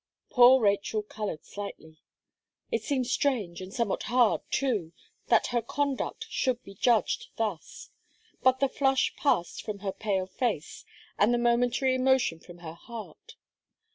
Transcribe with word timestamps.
Poor 0.31 0.59
Rachel 0.59 1.03
coloured 1.03 1.45
slightly. 1.45 1.99
It 2.71 2.81
seemed 2.83 3.05
strange, 3.05 3.61
and 3.61 3.71
somewhat 3.71 4.01
hard 4.09 4.41
too, 4.49 4.93
that 5.27 5.45
her 5.53 5.61
conduct 5.61 6.25
should 6.27 6.63
be 6.63 6.73
judged 6.73 7.27
thus. 7.35 7.91
But 8.41 8.59
the 8.61 8.67
flush 8.67 9.13
passed 9.15 9.61
from 9.63 9.77
her 9.85 9.91
pale 9.93 10.25
face, 10.25 10.85
and 11.19 11.31
the 11.31 11.37
momentary 11.37 11.93
emotion 11.93 12.39
from 12.39 12.57
her 12.65 12.73
heart. 12.73 13.35